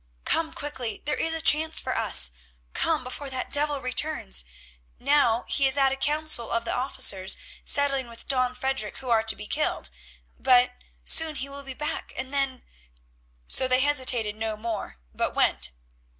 [0.25, 2.31] Come quickly, there is a chance for us;
[2.73, 4.43] come before that devil returns.
[4.97, 9.21] Now he is at a council of the officers settling with Don Frederic who are
[9.21, 9.91] to be killed,
[10.39, 10.71] but
[11.05, 12.63] soon he will be back, and then——"
[13.47, 15.69] So they hesitated no more, but went.